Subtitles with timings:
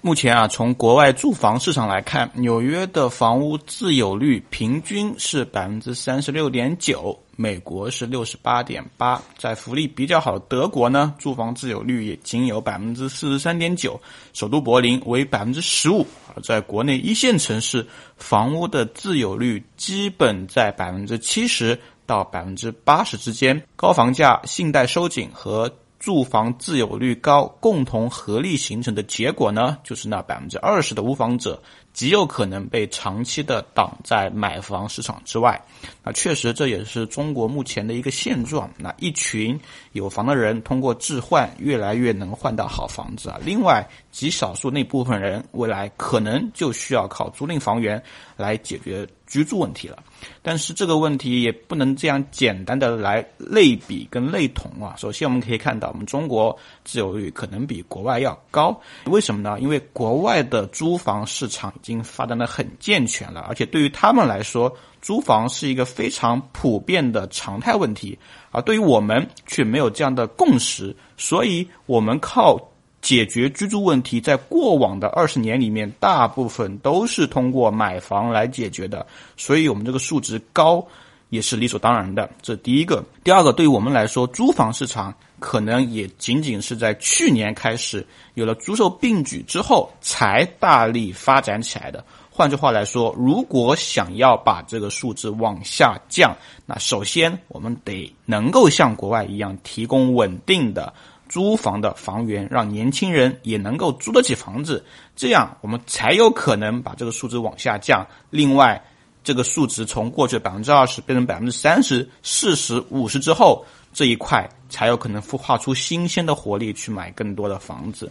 [0.00, 14.00] 目前啊，从国外住房市场来看，纽约的房屋自有率平均是百分之三十六点九，美国是六十八点八，在福利比较好的德国呢，住房自有率也仅有百分之四十三点九，
[14.32, 16.06] 首都柏林为百分之十五。
[16.34, 17.84] 而在国内一线城市，
[18.16, 25.70] 房屋的自有率基本在百分之七十到百分之八十之间，高房价、信贷收紧和。
[25.98, 31.60] 住房自有率高，共同合力形成的结果呢，就是那百分之二十的无房者
[31.98, 35.60] 极有可能被长期的挡在买房市场之外。
[36.04, 38.70] 那确实，这也是中国目前的一个现状。
[38.78, 39.58] 那一群
[39.94, 43.40] 有房的人通过置换，越来越能换到好房子啊。
[43.44, 48.00] 另外，极少数那部分人未来可能就需要靠租赁房源
[48.36, 50.00] 来解决居住问题了。
[50.40, 54.94] 但是这个问题也不能这样简单的来类比跟类同啊。
[54.96, 59.58] 首先我们可以看到，我们中国自由率可能比国外要高，为什么呢？
[59.58, 68.18] 因为国外的租房市场已经发展的很健全了，而且对于他们来说，租房是一个非常普遍的常态问题，
[68.50, 72.58] 而对于我们却没有这样的共识，所以我们靠。
[73.00, 80.84] 解决居住问题，在过往的二十年里面，大部分都是通过买房来解决的，所以我们这个数值高
[81.30, 82.28] 也是理所当然的。
[82.42, 92.04] 这第一个，第二个，对于我们来说，租房市场可能也仅仅是在去年开始有了租售并举之后才大力发展起来的。
[92.30, 100.92] 换句话来说，如果想要把这个数字往下降，那首先我们得能够像国外一样提供稳定的。
[101.28, 104.82] 租房的房源，让年轻人也能够租得起房子，
[105.14, 108.06] 这样我们才有可能把这个数字往下降。
[108.30, 108.82] 另外，
[109.22, 118.10] 这个数值从过去的百分之二十变成百分之三十、四十五十之后，这一块才有可能孵化出新鲜的活力去买更多的房子。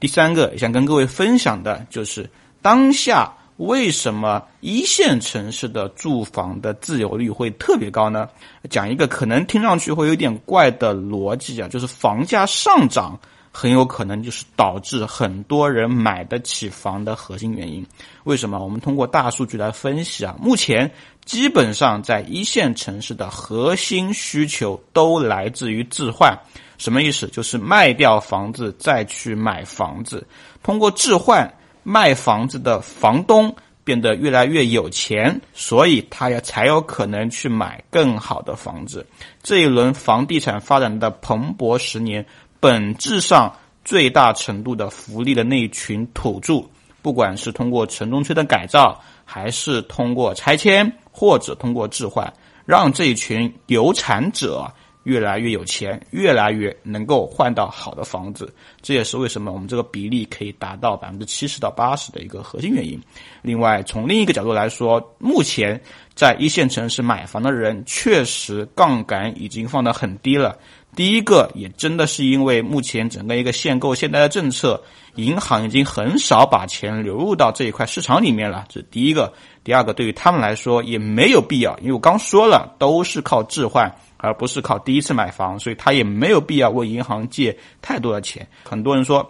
[0.00, 2.28] 第三个，想跟各位分享的就是
[2.60, 3.32] 当下。
[3.58, 8.26] 为什么一线城市的住房的自由率会特别高呢？
[8.70, 13.16] 讲一个可能听上去会有点怪的逻辑啊，就是房价上涨
[13.52, 17.86] 很有可能就是导致很多人买得起房的核心原因。
[18.24, 18.58] 为什么？
[18.58, 20.90] 我们通过大数据来分析啊，目前
[21.24, 26.36] 基本上在一线城市的核心需求都来自于置换。
[26.78, 27.28] 什么意思？
[27.28, 30.26] 就是卖掉房子再去买房子，
[30.62, 31.52] 通过置换。
[31.84, 33.52] 卖房子的房东
[33.82, 39.04] 变得越来越有钱，所以他也才有可能去买更好的房子。
[39.42, 42.24] 这一轮房地产发展的蓬勃十年，
[42.62, 43.52] 本质上
[43.84, 46.64] 最大程度的福利的那一群土著，
[47.02, 52.32] 不管是通过城中村的改造，还是通过拆迁，或者通过置换，
[52.64, 54.72] 让这一群有产者。
[55.04, 63.02] 越来越有钱，越来越能够换到好的房子，这也是为什么我们这个比例可以达到百分之七十到八十的一个核心原因。
[63.42, 65.80] 另外，从另一个角度来说，目前
[66.14, 70.56] 在一线城市买房的人确实杠杆已经放得很低了。
[70.94, 74.82] 第一个，也真的是因为目前整个一个限购限贷的政策，
[75.14, 78.64] 银行已经很少把钱流入到这一块市场里面了。
[78.68, 79.32] 这是第一个。
[79.64, 83.92] 第二个，对于他们来说也没有必要，因为我刚说了，都是靠置换。
[84.24, 88.46] 而不是靠第一次买房，所以他也没有必要问银行借太多的钱。
[88.62, 89.28] 很多人说，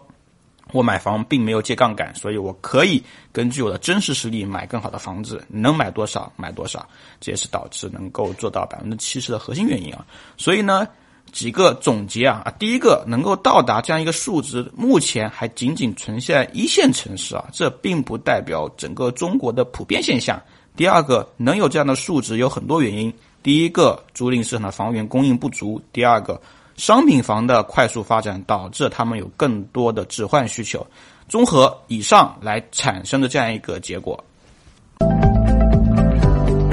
[0.71, 3.03] 我买房并没有借杠杆，所以我可以
[3.33, 6.87] 根据我的真实实力买更好的房子，能买多少买多少，
[7.23, 10.05] 这也是导致能够做到百分之七十的核心原因啊。
[10.37, 10.87] 所以呢，
[11.33, 20.41] 几个总结啊，第一个能够到达这样一个数值，目前还仅仅存在一线城市啊，这并不代表整个中国的普遍现象。
[20.77, 23.13] 第二个，能有这样的数值有很多原因。
[23.43, 26.41] 第一个，租赁市场的房源供应不足；第二个，
[26.77, 30.87] 商品房的快速发展导致他们有更多的置换需求。
[31.29, 34.23] 综合以上来产生的这样一个结果。